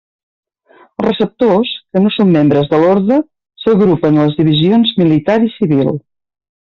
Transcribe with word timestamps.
Els 1.01 1.05
receptors, 1.05 1.73
que 1.97 2.01
no 2.05 2.13
són 2.15 2.31
membres 2.37 2.71
de 2.73 2.79
l'orde, 2.85 3.17
s'agrupen 3.65 4.17
en 4.21 4.29
les 4.29 4.37
divisions 4.43 4.95
militar 5.03 5.37
i 5.51 5.55
civil. 5.61 5.93